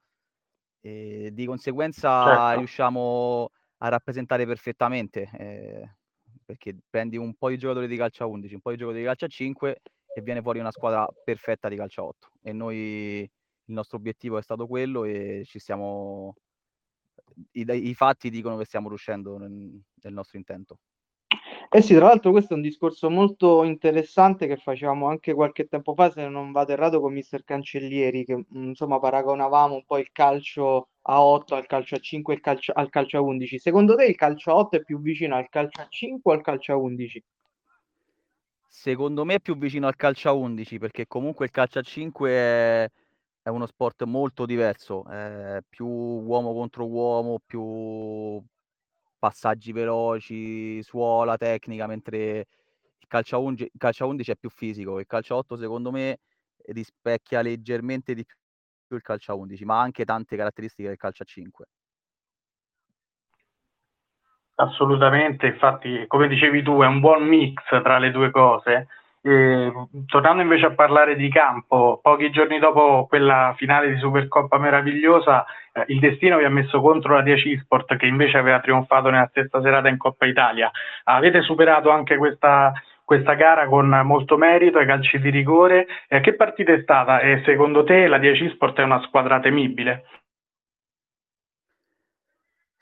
E 0.81 1.31
di 1.33 1.45
conseguenza 1.45 2.23
certo. 2.23 2.59
riusciamo 2.59 3.51
a 3.79 3.89
rappresentare 3.89 4.47
perfettamente 4.47 5.29
eh, 5.33 5.97
perché 6.45 6.77
prendi 6.89 7.17
un 7.17 7.35
po' 7.35 7.49
di 7.49 7.59
giocatori 7.59 7.89
di 7.89 7.97
calcio 7.97 8.23
a 8.23 8.27
11, 8.27 8.55
un 8.55 8.61
po' 8.61 8.71
di 8.71 8.77
giocatori 8.77 9.03
di 9.03 9.09
calcio 9.09 9.25
a 9.25 9.29
5 9.29 9.81
e 10.17 10.23
viene 10.23 10.41
fuori 10.41 10.61
una 10.61 10.71
squadra 10.71 11.07
perfetta 11.25 11.69
di 11.69 11.77
calcio 11.77 12.01
a 12.01 12.05
8 12.07 12.31
e 12.41 12.53
noi 12.55 13.21
il 13.69 13.75
nostro 13.75 13.99
obiettivo 13.99 14.39
è 14.39 14.43
stato 14.43 14.67
quello 14.67 15.05
e 15.05 15.43
ci 15.45 15.59
stiamo 15.59 16.37
i, 17.53 17.67
i 17.69 17.95
fatti 17.95 18.31
dicono 18.31 18.57
che 18.57 18.65
stiamo 18.65 18.89
riuscendo 18.89 19.37
nel, 19.37 19.79
nel 20.03 20.13
nostro 20.15 20.39
intento. 20.39 20.79
Eh 21.69 21.83
sì, 21.83 21.95
tra 21.95 22.07
l'altro 22.07 22.31
questo 22.31 22.55
è 22.55 22.57
un 22.57 22.63
discorso 22.63 23.11
molto 23.11 23.63
interessante 23.65 24.47
che 24.47 24.57
facevamo 24.57 25.07
anche 25.07 25.35
qualche 25.35 25.67
tempo 25.67 25.93
fa, 25.93 26.11
se 26.11 26.27
non 26.27 26.51
vado 26.51 26.73
errato, 26.73 26.99
con 27.01 27.13
mister 27.13 27.45
Cancellieri, 27.45 28.25
che 28.25 28.47
insomma 28.53 28.99
paragonavamo 28.99 29.75
un 29.75 29.85
po' 29.85 29.99
il 29.99 30.11
calcio 30.13 30.89
a 31.03 31.23
8 31.23 31.55
al 31.55 31.67
calcio 31.67 31.97
a 31.97 31.99
5 31.99 32.35
e 32.35 32.41
al 32.73 32.89
calcio 32.89 33.19
a 33.19 33.21
11. 33.21 33.59
Secondo 33.59 33.97
te 33.97 34.07
il 34.07 34.17
calcio 34.17 34.53
a 34.53 34.55
8 34.55 34.77
è 34.77 34.83
più 34.83 34.99
vicino 34.99 35.37
al 35.37 35.51
calcio 35.51 35.83
a 35.83 35.87
5 35.89 36.33
o 36.33 36.35
al 36.35 36.43
calcio 36.43 36.73
a 36.73 36.77
11? 36.77 37.23
Secondo 38.73 39.25
me 39.25 39.35
è 39.35 39.41
più 39.41 39.57
vicino 39.57 39.87
al 39.87 39.97
calcio 39.97 40.29
a 40.29 40.33
11 40.33 40.79
perché 40.79 41.07
comunque 41.07 41.45
il 41.47 41.51
calcio 41.51 41.79
a 41.79 41.83
5 41.83 42.31
è 42.31 42.91
è 43.47 43.49
uno 43.49 43.67
sport 43.67 44.03
molto 44.03 44.45
diverso, 44.45 45.05
è 45.05 45.61
più 45.69 45.87
uomo 45.87 46.53
contro 46.53 46.85
uomo, 46.89 47.39
più 47.47 48.43
passaggi 49.19 49.71
veloci, 49.71 50.83
suola, 50.83 51.37
tecnica, 51.37 51.87
mentre 51.87 52.47
il 52.99 53.07
calcio 53.07 53.37
a 53.37 53.39
11, 53.39 53.63
il 53.65 53.71
calcio 53.79 54.03
a 54.05 54.09
11 54.09 54.33
è 54.33 54.37
più 54.37 54.51
fisico. 54.51 54.99
Il 54.99 55.07
calcio 55.07 55.35
a 55.35 55.39
8 55.39 55.57
secondo 55.57 55.93
me 55.93 56.19
rispecchia 56.67 57.41
leggermente 57.43 58.13
di 58.15 58.25
più 58.25 58.97
il 58.97 59.03
calcio 59.03 59.31
a 59.33 59.37
11, 59.37 59.65
ma 59.65 59.81
anche 59.81 60.05
tante 60.05 60.37
caratteristiche 60.37 60.89
del 60.89 60.97
calcio 60.99 61.23
a 61.23 61.27
5. 61.27 61.67
Assolutamente, 64.57 65.47
infatti, 65.47 66.05
come 66.07 66.29
dicevi 66.29 66.63
tu, 66.63 66.81
è 66.81 66.87
un 66.87 67.01
buon 67.01 67.25
mix 67.25 67.63
tra 67.83 67.99
le 67.99 68.11
due 68.11 68.31
cose 68.31 68.89
e, 69.27 69.73
tornando 70.07 70.41
invece 70.41 70.67
a 70.67 70.75
parlare 70.75 71.17
di 71.17 71.29
campo, 71.29 71.99
pochi 72.01 72.31
giorni 72.31 72.61
dopo 72.61 73.07
quella 73.09 73.55
finale 73.57 73.93
di 73.93 73.99
Supercoppa 73.99 74.57
meravigliosa, 74.57 75.45
eh, 75.73 75.85
il 75.89 75.99
destino 75.99 76.39
vi 76.39 76.45
ha 76.45 76.49
messo 76.49 76.81
contro 76.81 77.15
la 77.15 77.23
10 77.23 77.59
Sport 77.59 77.97
che 77.97 78.07
invece 78.07 78.39
aveva 78.39 78.61
trionfato 78.61 79.11
nella 79.11 79.27
stessa 79.29 79.61
serata 79.61 79.89
in 79.89 79.97
Coppa 79.97 80.27
Italia. 80.27 80.71
Avete 81.05 81.43
superato 81.43 81.91
anche 81.91 82.17
questa, 82.17 82.73
questa 83.05 83.35
gara 83.35 83.67
con 83.67 83.89
molto 84.05 84.37
merito 84.37 84.79
ai 84.79 84.87
calci 84.87 85.19
di 85.19 85.31
rigore. 85.31 85.89
Eh, 86.07 86.21
che 86.21 86.35
partita 86.35 86.73
è 86.73 86.81
stata 86.83 87.19
e 87.19 87.43
secondo 87.45 87.83
te 87.83 88.07
la 88.07 88.19
10 88.19 88.51
Sport 88.51 88.79
è 88.79 88.85
una 88.85 89.03
squadra 89.03 89.41
temibile? 89.41 90.05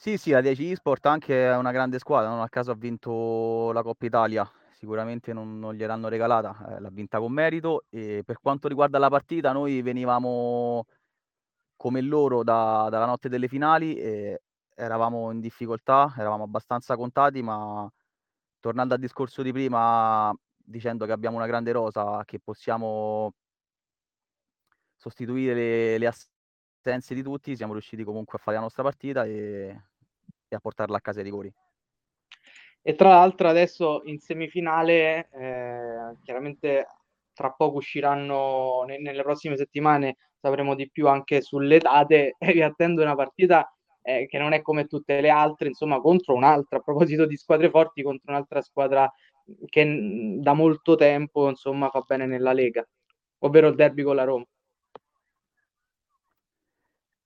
Sì, 0.04 0.18
sì, 0.18 0.32
la 0.32 0.42
10 0.42 0.74
Sport 0.74 1.06
anche 1.06 1.46
è 1.46 1.56
una 1.56 1.72
grande 1.72 1.98
squadra, 1.98 2.28
non 2.28 2.42
a 2.42 2.48
caso 2.50 2.70
ha 2.70 2.74
vinto 2.74 3.72
la 3.72 3.82
Coppa 3.82 4.04
Italia 4.04 4.46
sicuramente 4.74 5.32
non, 5.32 5.58
non 5.58 5.72
gliel'hanno 5.72 6.08
regalata, 6.08 6.76
eh, 6.76 6.80
l'ha 6.80 6.90
vinta 6.90 7.18
con 7.18 7.32
merito. 7.32 7.86
E 7.88 8.22
per 8.22 8.38
quanto 8.38 8.68
riguarda 8.68 8.98
la 8.98 9.08
partita, 9.08 9.52
noi 9.52 9.80
venivamo 9.80 10.84
come 11.76 12.02
loro 12.02 12.42
da, 12.44 12.88
dalla 12.90 13.06
notte 13.06 13.30
delle 13.30 13.48
finali 13.48 13.96
e 13.96 14.42
eravamo 14.74 15.30
in 15.30 15.40
difficoltà, 15.40 16.12
eravamo 16.18 16.44
abbastanza 16.44 16.96
contati, 16.96 17.40
ma 17.42 17.90
tornando 18.60 18.92
al 18.92 19.00
discorso 19.00 19.40
di 19.40 19.52
prima, 19.52 20.34
dicendo 20.54 21.06
che 21.06 21.12
abbiamo 21.12 21.36
una 21.36 21.46
grande 21.46 21.72
rosa, 21.72 22.22
che 22.26 22.40
possiamo 22.40 23.32
sostituire 24.96 25.54
le, 25.54 25.98
le 25.98 26.06
assenze 26.06 27.14
di 27.14 27.22
tutti, 27.22 27.56
siamo 27.56 27.72
riusciti 27.72 28.04
comunque 28.04 28.38
a 28.38 28.42
fare 28.42 28.56
la 28.58 28.62
nostra 28.62 28.82
partita 28.82 29.24
e 29.24 29.80
a 30.48 30.60
portarla 30.60 30.96
a 30.96 31.00
casa 31.00 31.18
ai 31.18 31.24
rigori. 31.24 31.52
E 32.86 32.94
tra 32.94 33.08
l'altro 33.10 33.48
adesso 33.48 34.02
in 34.04 34.18
semifinale, 34.18 35.28
eh, 35.32 36.16
chiaramente 36.22 36.86
tra 37.32 37.50
poco 37.50 37.78
usciranno 37.78 38.84
ne- 38.86 39.00
nelle 39.00 39.22
prossime 39.22 39.56
settimane, 39.56 40.16
sapremo 40.38 40.74
di 40.74 40.90
più 40.90 41.08
anche 41.08 41.40
sulle 41.40 41.78
date 41.78 42.36
e 42.38 42.52
vi 42.52 42.62
attendo 42.62 43.02
una 43.02 43.14
partita 43.14 43.66
eh, 44.02 44.26
che 44.26 44.38
non 44.38 44.52
è 44.52 44.60
come 44.60 44.84
tutte 44.84 45.20
le 45.20 45.30
altre, 45.30 45.68
insomma, 45.68 45.98
contro 46.00 46.34
un'altra, 46.34 46.78
a 46.78 46.82
proposito 46.82 47.24
di 47.26 47.36
squadre 47.36 47.70
forti, 47.70 48.02
contro 48.02 48.32
un'altra 48.32 48.60
squadra 48.60 49.10
che 49.66 50.36
da 50.40 50.52
molto 50.52 50.94
tempo, 50.94 51.48
insomma, 51.48 51.88
fa 51.88 52.00
bene 52.00 52.26
nella 52.26 52.52
Lega, 52.52 52.86
ovvero 53.38 53.68
il 53.68 53.74
derby 53.76 54.02
con 54.02 54.16
la 54.16 54.24
Roma. 54.24 54.44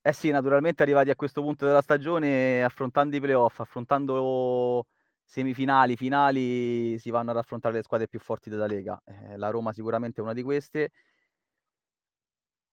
Eh 0.09 0.15
sì, 0.15 0.31
naturalmente 0.31 0.83
arrivati 0.83 1.11
a 1.11 1.17
questo 1.17 1.43
punto 1.43 1.67
della 1.67 1.83
stagione, 1.83 2.65
affrontando 2.65 3.15
i 3.15 3.21
playoff, 3.21 3.61
affrontando 3.61 4.87
semifinali, 5.23 5.97
finali 5.97 6.99
si 6.99 7.11
vanno 7.11 7.31
ad 7.33 7.37
affrontare 7.37 7.75
le 7.75 7.83
squadre 7.83 8.09
più 8.09 8.19
forti 8.19 8.49
della 8.49 8.65
Lega. 8.67 8.99
Eh, 9.05 9.37
la 9.37 9.51
Roma 9.51 9.71
sicuramente 9.75 10.23
è 10.23 10.25
una 10.25 10.33
di 10.33 10.43
queste. 10.43 10.93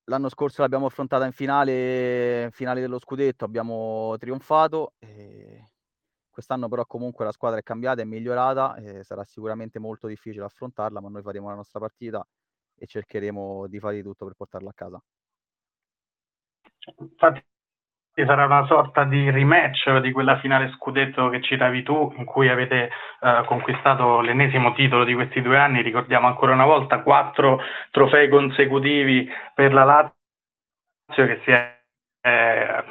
L'anno 0.07 0.29
scorso 0.29 0.61
l'abbiamo 0.61 0.85
affrontata 0.85 1.25
in 1.25 1.31
finale, 1.31 2.49
finale 2.51 2.79
dello 2.79 2.99
scudetto, 2.99 3.43
abbiamo 3.43 4.15
trionfato. 4.19 4.93
Eh, 4.99 5.71
quest'anno 6.29 6.67
però 6.69 6.85
comunque 6.85 7.25
la 7.25 7.31
squadra 7.31 7.59
è 7.59 7.63
cambiata, 7.63 8.01
è 8.01 8.05
migliorata, 8.05 8.75
eh, 8.75 9.03
sarà 9.03 9.23
sicuramente 9.23 9.79
molto 9.79 10.07
difficile 10.07 10.45
affrontarla, 10.45 11.01
ma 11.01 11.09
noi 11.09 11.23
faremo 11.23 11.49
la 11.49 11.55
nostra 11.55 11.79
partita 11.79 12.25
e 12.75 12.85
cercheremo 12.85 13.67
di 13.67 13.79
fare 13.79 13.95
di 13.95 14.03
tutto 14.03 14.25
per 14.25 14.35
portarla 14.35 14.69
a 14.69 14.73
casa. 14.73 15.01
Infatti 16.97 17.43
sarà 18.23 18.45
una 18.45 18.65
sorta 18.65 19.03
di 19.03 19.29
rematch 19.29 19.97
di 19.97 20.11
quella 20.11 20.39
finale 20.39 20.71
scudetto 20.71 21.29
che 21.29 21.41
citavi 21.41 21.83
tu, 21.83 22.13
in 22.17 22.25
cui 22.25 22.47
avete 22.47 22.89
eh, 23.19 23.43
conquistato 23.45 24.21
l'ennesimo 24.21 24.73
titolo 24.73 25.03
di 25.03 25.13
questi 25.13 25.41
due 25.41 25.57
anni. 25.57 25.81
Ricordiamo 25.81 26.27
ancora 26.27 26.53
una 26.53 26.65
volta 26.65 27.01
quattro 27.01 27.59
trofei 27.91 28.29
consecutivi 28.29 29.29
per 29.53 29.73
la 29.73 29.83
Lazio 29.83 31.25
che 31.25 31.41
si 31.43 31.51
è, 31.51 31.81
eh, 32.21 32.83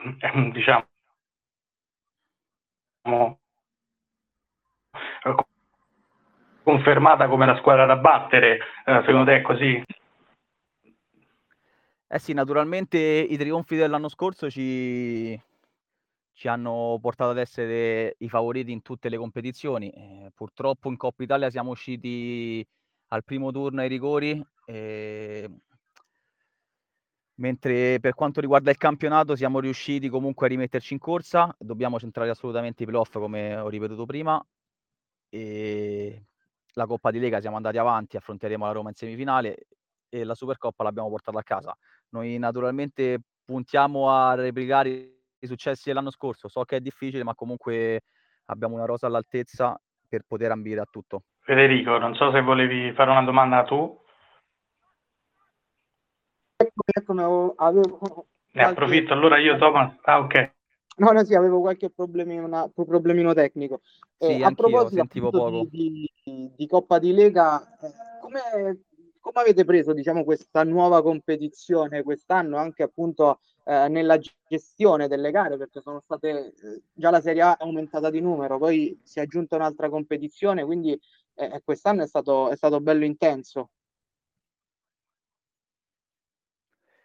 diciamo, 0.53 0.85
confermata 6.63 7.29
come 7.29 7.47
la 7.47 7.57
squadra 7.59 7.87
da 7.87 7.97
battere. 7.97 8.59
Eh, 8.85 9.03
secondo 9.07 9.25
te 9.25 9.37
è 9.37 9.43
così? 9.43 9.83
Eh 12.15 12.21
sì, 12.21 12.33
naturalmente 12.33 12.97
i 12.97 13.37
trionfi 13.37 13.75
dell'anno 13.75 14.09
scorso 14.09 14.49
ci, 14.49 15.37
ci 16.33 16.47
hanno 16.47 16.97
portato 17.01 17.31
ad 17.33 17.39
essere 17.39 18.15
i 18.19 18.29
favoriti 18.29 18.71
in 18.71 18.83
tutte 18.83 19.09
le 19.09 19.17
competizioni. 19.17 19.91
Eh, 19.91 20.31
purtroppo 20.33 20.89
in 20.91 20.97
Coppa 20.97 21.25
Italia 21.25 21.51
siamo 21.51 21.73
usciti 21.73 22.65
al 23.09 23.25
primo 23.25 23.51
turno 23.51 23.81
ai 23.81 23.89
rigori, 23.89 24.41
eh, 24.67 25.51
mentre 27.41 27.99
per 27.99 28.15
quanto 28.15 28.41
riguarda 28.41 28.71
il 28.71 28.77
campionato 28.77 29.35
siamo 29.35 29.59
riusciti 29.59 30.09
comunque 30.09 30.47
a 30.47 30.51
rimetterci 30.51 30.93
in 30.93 31.01
corsa. 31.01 31.53
Dobbiamo 31.59 31.99
centrare 31.99 32.31
assolutamente 32.31 32.85
i 32.85 32.87
playoff, 32.87 33.13
come 33.15 33.57
ho 33.57 33.69
ripetuto 33.69 34.07
prima. 34.07 34.41
E 35.31 36.27
la 36.75 36.87
Coppa 36.87 37.11
di 37.11 37.19
Lega 37.19 37.41
siamo 37.41 37.57
andati 37.57 37.79
avanti, 37.79 38.17
affronteremo 38.17 38.67
la 38.67 38.71
Roma 38.71 38.91
in 38.91 38.95
semifinale 38.95 39.67
e 40.09 40.23
la 40.23 40.37
Supercoppa 40.37 40.85
l'abbiamo 40.85 41.09
portata 41.09 41.41
a 41.41 41.43
casa. 41.43 41.77
Noi 42.11 42.39
naturalmente 42.39 43.21
puntiamo 43.45 44.11
a 44.11 44.35
replicare 44.35 44.91
i 45.39 45.47
successi 45.47 45.85
dell'anno 45.89 46.11
scorso. 46.11 46.49
So 46.49 46.63
che 46.65 46.77
è 46.77 46.81
difficile, 46.81 47.25
ma 47.25 47.35
comunque 47.35 48.03
abbiamo 48.47 48.75
una 48.75 48.85
rosa 48.85 49.07
all'altezza 49.07 49.79
per 50.09 50.23
poter 50.27 50.51
ambire 50.51 50.81
a 50.81 50.87
tutto. 50.91 51.23
Federico, 51.41 51.99
non 51.99 52.15
so 52.15 52.31
se 52.33 52.41
volevi 52.41 52.93
fare 52.93 53.11
una 53.11 53.23
domanda 53.23 53.63
tu. 53.65 54.01
Eccomi, 56.57 56.93
eccomi, 56.93 57.55
avevo... 57.57 58.27
Ne 58.53 58.63
approfitto, 58.63 59.13
allora 59.13 59.39
io 59.39 59.59
Thomas... 59.59 59.95
Ah, 60.03 60.21
ok. 60.21 60.53
No, 60.97 61.11
no, 61.11 61.25
sì, 61.25 61.35
avevo 61.35 61.61
qualche 61.61 61.91
problemino, 61.91 62.71
problemino 62.73 63.35
tecnico. 63.35 63.81
Eh, 64.17 64.37
sì, 64.37 64.43
a 64.43 64.53
proposito 64.53 64.95
sentivo 64.95 65.31
poco. 65.31 65.67
Di, 65.69 66.09
di, 66.23 66.53
di, 66.55 66.67
Coppa 66.69 67.01
di 67.01 67.13
Lega, 67.13 67.61
eh, 67.81 68.21
come, 68.21 68.85
come 69.25 69.41
avete 69.41 69.65
preso 69.65 69.95
diciamo, 69.95 70.23
questa 70.23 70.65
nuova 70.65 71.03
competizione 71.03 72.03
quest'anno, 72.03 72.59
anche 72.59 72.83
appunto 72.83 73.41
eh, 73.65 73.89
nella 73.89 74.19
gestione 74.47 75.09
delle 75.09 75.31
gare, 75.31 75.57
perché 75.57 75.81
sono 75.81 76.01
state 76.01 76.53
eh, 76.53 76.83
già 76.93 77.09
la 77.09 77.23
Serie 77.23 77.41
A 77.41 77.57
aumentata 77.59 78.11
di 78.11 78.21
numero, 78.21 78.59
poi 78.59 79.01
si 79.03 79.21
è 79.21 79.23
aggiunta 79.23 79.57
un'altra 79.57 79.89
competizione, 79.89 80.63
quindi 80.63 81.01
eh, 81.37 81.63
quest'anno 81.65 82.03
è 82.03 82.07
stato, 82.07 82.51
è 82.51 82.57
stato 82.57 82.83
bello 82.83 83.07
intenso. 83.07 83.71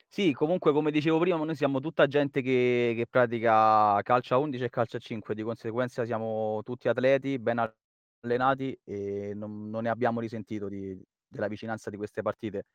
Sì, 0.09 0.33
comunque 0.33 0.73
come 0.73 0.91
dicevo 0.91 1.19
prima, 1.19 1.38
noi 1.38 1.55
siamo 1.55 1.79
tutta 1.79 2.05
gente 2.07 2.41
che, 2.41 2.93
che 2.97 3.05
pratica 3.09 4.01
calcio 4.01 4.33
a 4.33 4.38
11 4.39 4.63
e 4.65 4.69
calcio 4.69 4.97
a 4.97 4.99
5, 4.99 5.33
di 5.35 5.43
conseguenza 5.43 6.03
siamo 6.03 6.61
tutti 6.63 6.89
atleti, 6.89 7.39
ben 7.39 7.71
allenati 8.21 8.77
e 8.83 9.33
non, 9.35 9.69
non 9.69 9.83
ne 9.83 9.89
abbiamo 9.89 10.19
risentito 10.19 10.67
di, 10.67 10.99
della 11.29 11.48
vicinanza 11.48 11.89
di 11.89 11.98
queste 11.98 12.21
partite. 12.21 12.65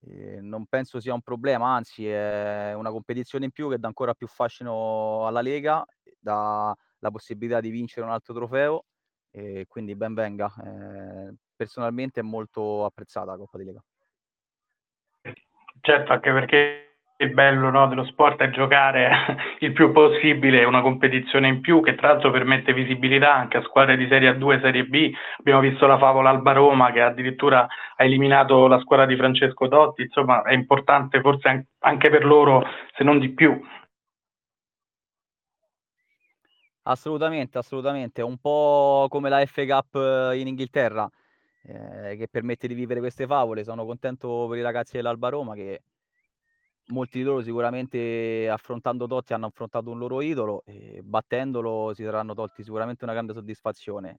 E 0.00 0.40
non 0.40 0.66
penso 0.66 1.00
sia 1.00 1.14
un 1.14 1.22
problema, 1.22 1.74
anzi 1.74 2.08
è 2.08 2.72
una 2.74 2.90
competizione 2.90 3.46
in 3.46 3.50
più 3.50 3.68
che 3.70 3.78
dà 3.78 3.86
ancora 3.86 4.14
più 4.14 4.26
fascino 4.26 5.26
alla 5.26 5.40
Lega, 5.40 5.84
dà 6.18 6.74
la 6.98 7.10
possibilità 7.10 7.60
di 7.60 7.70
vincere 7.70 8.06
un 8.06 8.12
altro 8.12 8.34
trofeo 8.34 8.84
e 9.30 9.66
quindi 9.68 9.94
ben 9.94 10.14
venga. 10.14 10.52
Eh, 10.64 11.34
personalmente 11.54 12.20
è 12.20 12.22
molto 12.22 12.84
apprezzata 12.84 13.32
la 13.32 13.36
Coppa 13.36 13.58
di 13.58 13.64
Lega. 13.64 13.82
Certo, 15.80 16.12
anche 16.12 16.32
perché 16.32 16.85
il 17.18 17.32
bello 17.32 17.70
no, 17.70 17.88
dello 17.88 18.04
sport 18.04 18.40
è 18.40 18.50
giocare 18.50 19.10
il 19.60 19.72
più 19.72 19.90
possibile 19.92 20.64
una 20.64 20.82
competizione 20.82 21.48
in 21.48 21.60
più 21.60 21.80
che 21.80 21.94
tra 21.94 22.08
l'altro 22.08 22.30
permette 22.30 22.74
visibilità 22.74 23.34
anche 23.34 23.56
a 23.56 23.62
squadre 23.62 23.96
di 23.96 24.06
Serie 24.06 24.30
A2 24.32 24.56
e 24.56 24.60
Serie 24.60 24.84
B. 24.84 25.12
Abbiamo 25.38 25.60
visto 25.60 25.86
la 25.86 25.98
favola 25.98 26.30
Alba 26.30 26.52
Roma 26.52 26.92
che 26.92 27.00
addirittura 27.00 27.66
ha 27.96 28.04
eliminato 28.04 28.66
la 28.66 28.78
squadra 28.80 29.06
di 29.06 29.16
Francesco 29.16 29.68
Totti, 29.68 30.02
insomma 30.02 30.42
è 30.42 30.52
importante 30.52 31.20
forse 31.20 31.68
anche 31.78 32.10
per 32.10 32.24
loro 32.24 32.64
se 32.94 33.02
non 33.02 33.18
di 33.18 33.30
più. 33.30 33.58
Assolutamente, 36.88 37.58
assolutamente, 37.58 38.22
un 38.22 38.36
po' 38.38 39.06
come 39.08 39.28
la 39.28 39.44
F 39.44 39.66
Cup 39.66 39.96
eh, 39.96 40.38
in 40.38 40.46
Inghilterra 40.46 41.10
eh, 41.64 42.16
che 42.16 42.28
permette 42.30 42.68
di 42.68 42.74
vivere 42.74 43.00
queste 43.00 43.26
favole. 43.26 43.64
Sono 43.64 43.84
contento 43.84 44.46
per 44.48 44.58
i 44.58 44.62
ragazzi 44.62 44.96
dell'Alba 44.96 45.28
Roma 45.30 45.54
che 45.54 45.80
molti 46.88 47.18
di 47.18 47.24
loro 47.24 47.42
sicuramente 47.42 48.48
affrontando 48.48 49.06
Totti 49.06 49.32
hanno 49.32 49.46
affrontato 49.46 49.90
un 49.90 49.98
loro 49.98 50.20
idolo 50.20 50.62
e 50.66 51.00
battendolo 51.02 51.92
si 51.94 52.04
saranno 52.04 52.34
tolti 52.34 52.62
sicuramente 52.62 53.04
una 53.04 53.12
grande 53.12 53.32
soddisfazione. 53.32 54.18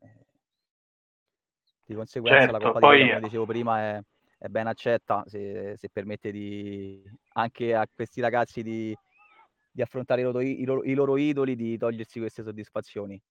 Di 1.86 1.96
conseguenza 1.96 2.40
certo, 2.40 2.58
la 2.58 2.66
Coppa 2.66 2.80
poi... 2.80 3.04
di 3.04 3.08
come 3.08 3.22
dicevo 3.22 3.46
prima, 3.46 3.80
è, 3.80 4.02
è 4.38 4.48
ben 4.48 4.68
accetta 4.68 5.24
se, 5.26 5.76
se, 5.78 5.90
permette 5.90 6.32
di, 6.32 7.02
anche 7.34 7.74
a 7.74 7.88
questi 7.94 8.20
ragazzi 8.20 8.62
di, 8.62 8.96
di 9.72 9.82
affrontare 9.82 10.22
i 10.22 10.24
loro, 10.26 10.42
i, 10.42 10.66
loro, 10.66 10.84
i 10.84 10.94
loro 10.94 11.16
idoli, 11.16 11.56
di 11.56 11.78
togliersi 11.78 12.20
queste 12.20 12.44
soddisfazioni. 12.44 13.22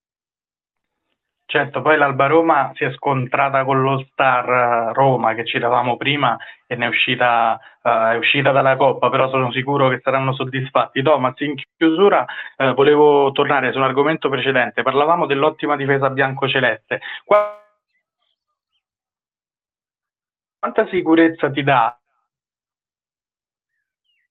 Certo, 1.48 1.80
poi 1.80 1.96
l'Alba 1.96 2.26
Roma 2.26 2.72
si 2.74 2.82
è 2.82 2.92
scontrata 2.92 3.62
con 3.64 3.80
lo 3.80 4.04
Star 4.10 4.92
Roma 4.92 5.32
che 5.34 5.44
citavamo 5.44 5.96
prima 5.96 6.36
e 6.66 6.74
ne 6.74 6.86
è 6.86 6.88
uscita, 6.88 7.56
uh, 7.82 7.88
è 7.88 8.16
uscita 8.16 8.50
dalla 8.50 8.74
Coppa, 8.76 9.08
però 9.10 9.28
sono 9.30 9.52
sicuro 9.52 9.88
che 9.88 10.00
saranno 10.02 10.34
soddisfatti. 10.34 11.02
Thomas, 11.02 11.38
in 11.38 11.54
chiusura 11.76 12.24
uh, 12.56 12.74
volevo 12.74 13.30
tornare 13.30 13.70
su 13.70 13.78
un 13.78 13.84
argomento 13.84 14.28
precedente, 14.28 14.82
parlavamo 14.82 15.24
dell'ottima 15.26 15.76
difesa 15.76 16.10
bianco-celeste. 16.10 17.00
Quanta 17.24 17.62
sicurezza 20.90 21.48
ti 21.50 21.62
dà 21.62 21.96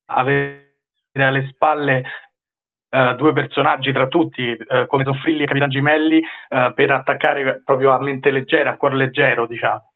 avere 0.08 0.74
alle 1.14 1.48
spalle 1.48 2.04
Uh, 2.96 3.14
due 3.16 3.34
personaggi 3.34 3.92
tra 3.92 4.08
tutti, 4.08 4.56
uh, 4.58 4.86
come 4.88 5.04
Soffrilli 5.04 5.44
e 5.44 5.46
Capitan 5.46 5.70
Gimelli, 5.70 6.20
uh, 6.20 6.74
per 6.74 6.92
attaccare 6.92 7.62
proprio 7.62 7.92
a 7.92 8.00
mente 8.00 8.32
leggera, 8.32 8.70
a 8.72 8.78
cuore 8.78 8.96
leggero, 8.96 9.46
diciamo. 9.46 9.92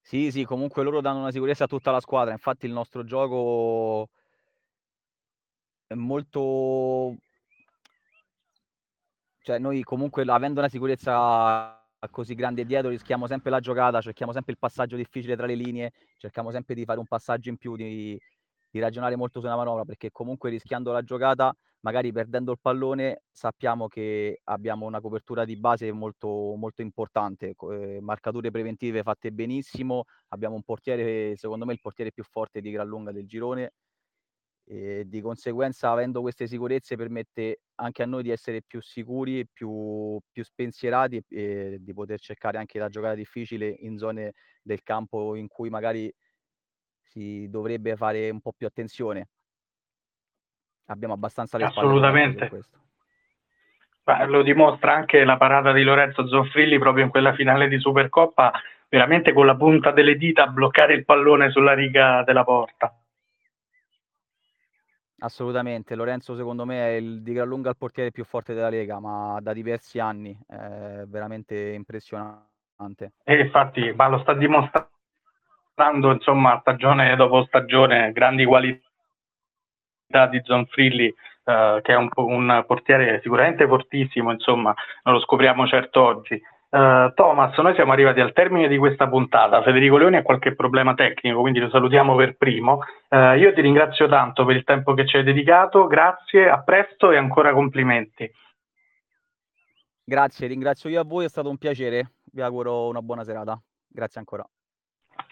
Sì, 0.00 0.32
sì, 0.32 0.44
comunque 0.44 0.82
loro 0.82 1.00
danno 1.00 1.20
una 1.20 1.30
sicurezza 1.30 1.62
a 1.64 1.68
tutta 1.68 1.92
la 1.92 2.00
squadra, 2.00 2.32
infatti 2.32 2.66
il 2.66 2.72
nostro 2.72 3.04
gioco 3.04 4.08
è 5.86 5.94
molto... 5.94 7.14
Cioè 9.42 9.60
noi 9.60 9.84
comunque 9.84 10.24
avendo 10.24 10.58
una 10.58 10.68
sicurezza 10.68 11.80
così 12.10 12.34
grande 12.34 12.64
dietro 12.64 12.90
rischiamo 12.90 13.28
sempre 13.28 13.50
la 13.50 13.60
giocata, 13.60 14.00
cerchiamo 14.00 14.32
sempre 14.32 14.52
il 14.54 14.58
passaggio 14.58 14.96
difficile 14.96 15.36
tra 15.36 15.46
le 15.46 15.54
linee, 15.54 15.92
cerchiamo 16.16 16.50
sempre 16.50 16.74
di 16.74 16.84
fare 16.84 16.98
un 16.98 17.06
passaggio 17.06 17.48
in 17.48 17.58
più, 17.58 17.76
di, 17.76 18.20
di 18.78 18.84
ragionare 18.84 19.16
molto 19.16 19.40
su 19.40 19.46
una 19.46 19.56
manovra 19.56 19.84
perché 19.84 20.10
comunque 20.10 20.50
rischiando 20.50 20.92
la 20.92 21.02
giocata, 21.02 21.52
magari 21.80 22.12
perdendo 22.12 22.52
il 22.52 22.58
pallone, 22.60 23.22
sappiamo 23.30 23.88
che 23.88 24.40
abbiamo 24.44 24.86
una 24.86 25.00
copertura 25.00 25.44
di 25.44 25.56
base 25.56 25.90
molto, 25.92 26.54
molto 26.56 26.82
importante, 26.82 27.54
eh, 27.70 27.98
marcature 28.00 28.50
preventive 28.50 29.02
fatte 29.02 29.32
benissimo, 29.32 30.04
abbiamo 30.28 30.54
un 30.54 30.62
portiere, 30.62 31.36
secondo 31.36 31.64
me 31.66 31.72
il 31.72 31.80
portiere 31.80 32.12
più 32.12 32.22
forte 32.24 32.60
di 32.60 32.70
gran 32.70 32.86
lunga 32.86 33.12
del 33.12 33.26
girone 33.26 33.72
e 34.70 35.04
di 35.06 35.22
conseguenza 35.22 35.90
avendo 35.90 36.20
queste 36.20 36.46
sicurezze 36.46 36.94
permette 36.94 37.60
anche 37.76 38.02
a 38.02 38.06
noi 38.06 38.22
di 38.22 38.30
essere 38.30 38.60
più 38.62 38.82
sicuri, 38.82 39.46
più, 39.50 40.18
più 40.30 40.44
spensierati 40.44 41.22
e 41.28 41.78
di 41.80 41.94
poter 41.94 42.20
cercare 42.20 42.58
anche 42.58 42.78
la 42.78 42.88
giocata 42.90 43.14
difficile 43.14 43.66
in 43.80 43.96
zone 43.96 44.34
del 44.62 44.82
campo 44.82 45.34
in 45.36 45.48
cui 45.48 45.70
magari 45.70 46.12
si 47.08 47.48
dovrebbe 47.48 47.96
fare 47.96 48.30
un 48.30 48.40
po' 48.40 48.52
più 48.56 48.66
attenzione. 48.66 49.28
Abbiamo 50.86 51.14
abbastanza 51.14 51.58
le 51.58 51.64
Assolutamente. 51.64 52.50
Beh, 54.02 54.26
lo 54.26 54.42
dimostra 54.42 54.94
anche 54.94 55.24
la 55.24 55.36
parata 55.36 55.72
di 55.72 55.82
Lorenzo 55.82 56.26
Zoffrilli 56.26 56.78
proprio 56.78 57.04
in 57.04 57.10
quella 57.10 57.34
finale 57.34 57.68
di 57.68 57.78
Supercoppa, 57.78 58.52
veramente 58.88 59.34
con 59.34 59.44
la 59.44 59.54
punta 59.54 59.90
delle 59.90 60.16
dita 60.16 60.44
a 60.44 60.46
bloccare 60.46 60.94
il 60.94 61.04
pallone 61.04 61.50
sulla 61.50 61.74
riga 61.74 62.22
della 62.24 62.42
porta. 62.42 62.98
Assolutamente, 65.20 65.94
Lorenzo 65.94 66.36
secondo 66.36 66.64
me 66.64 66.86
è 66.86 66.92
il, 66.92 67.22
di 67.22 67.32
gran 67.32 67.48
lunga 67.48 67.70
il 67.70 67.76
portiere 67.76 68.12
più 68.12 68.24
forte 68.24 68.54
della 68.54 68.70
Lega, 68.70 69.00
ma 69.00 69.38
da 69.42 69.52
diversi 69.52 69.98
anni, 69.98 70.38
è 70.46 71.02
veramente 71.06 71.72
impressionante. 71.72 73.12
E 73.24 73.40
infatti, 73.40 73.92
ma 73.92 74.08
lo 74.08 74.20
sta 74.20 74.32
dimostrando 74.32 74.97
dando 75.78 76.10
insomma 76.10 76.58
stagione 76.60 77.14
dopo 77.14 77.44
stagione 77.44 78.10
grandi 78.10 78.44
qualità 78.44 78.82
di 80.28 80.42
Zonfrilli 80.42 81.06
eh, 81.44 81.80
che 81.82 81.92
è 81.92 81.96
un, 81.96 82.08
un, 82.14 82.64
portiere 82.66 83.20
sicuramente 83.22 83.66
fortissimo 83.68 84.32
insomma 84.32 84.74
non 85.04 85.14
lo 85.14 85.20
scopriamo 85.20 85.66
certo 85.68 86.02
oggi 86.02 86.42
Uh, 86.70 87.14
Thomas, 87.14 87.56
noi 87.56 87.72
siamo 87.74 87.92
arrivati 87.92 88.20
al 88.20 88.34
termine 88.34 88.68
di 88.68 88.76
questa 88.76 89.08
puntata. 89.08 89.62
Federico 89.62 89.96
Leoni 89.96 90.16
ha 90.16 90.22
qualche 90.22 90.54
problema 90.54 90.92
tecnico, 90.92 91.40
quindi 91.40 91.60
lo 91.60 91.70
salutiamo 91.70 92.14
per 92.14 92.36
primo. 92.36 92.80
Uh, 93.08 93.32
io 93.38 93.54
ti 93.54 93.62
ringrazio 93.62 94.06
tanto 94.06 94.44
per 94.44 94.54
il 94.54 94.64
tempo 94.64 94.92
che 94.92 95.06
ci 95.06 95.16
hai 95.16 95.24
dedicato, 95.24 95.86
grazie, 95.86 96.46
a 96.46 96.62
presto 96.62 97.10
e 97.10 97.16
ancora 97.16 97.54
complimenti. 97.54 98.30
Grazie, 100.04 100.46
ringrazio 100.46 100.90
io 100.90 101.00
a 101.00 101.04
voi, 101.04 101.24
è 101.24 101.28
stato 101.30 101.48
un 101.48 101.56
piacere. 101.56 102.12
Vi 102.32 102.42
auguro 102.42 102.88
una 102.88 103.00
buona 103.00 103.24
serata. 103.24 103.58
Grazie 103.86 104.20
ancora. 104.20 104.46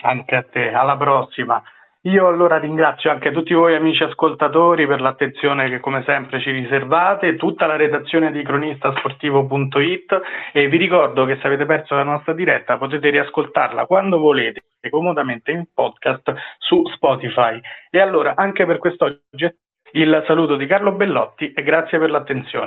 Anche 0.03 0.37
a 0.37 0.43
te, 0.43 0.73
alla 0.73 0.97
prossima. 0.97 1.63
Io 2.07 2.29
allora 2.29 2.59
ringrazio 2.59 3.11
anche 3.11 3.33
tutti 3.33 3.53
voi 3.53 3.75
amici 3.75 4.05
ascoltatori 4.05 4.87
per 4.87 5.01
l'attenzione 5.01 5.69
che 5.69 5.81
come 5.81 6.05
sempre 6.07 6.41
ci 6.41 6.53
riservate, 6.53 7.35
tutta 7.35 7.67
la 7.67 7.75
redazione 7.75 8.31
di 8.31 8.45
cronistasportivo.it 8.45 10.21
e 10.53 10.69
vi 10.69 10.77
ricordo 10.77 11.25
che 11.25 11.37
se 11.41 11.49
avete 11.49 11.67
perso 11.67 11.97
la 11.97 12.05
nostra 12.05 12.33
diretta 12.33 12.79
potete 12.79 13.11
riascoltarla 13.11 13.87
quando 13.87 14.19
volete, 14.19 14.63
comodamente 14.89 15.51
in 15.51 15.65
podcast 15.75 16.33
su 16.59 16.87
Spotify. 16.95 17.61
E 17.91 18.01
allora 18.01 18.35
anche 18.37 18.65
per 18.67 18.79
quest'oggi 18.79 19.53
il 19.93 20.25
saluto 20.29 20.55
di 20.55 20.67
Carlo 20.67 20.93
Bellotti 20.93 21.53
e 21.53 21.63
grazie 21.65 21.99
per 21.99 22.11
l'attenzione. 22.11 22.65